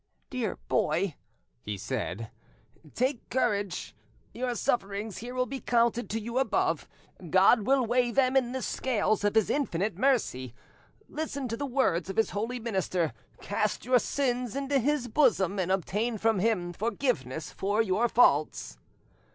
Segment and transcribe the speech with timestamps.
[0.31, 1.13] "Dear boy,"
[1.61, 2.31] he said,
[2.95, 3.95] "take courage;
[4.33, 6.89] your sufferings here will be counted to you above:
[7.29, 10.55] God will weigh ahem in the scales of His infinite mercy.
[11.07, 15.71] Listen to the words of His holy minister, cast your sins into His bosom, and
[15.71, 18.79] obtain from Him forgiveness for your faults."